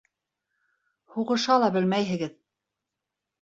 [1.15, 2.35] Һуғыша ла белмәйһегеҙ.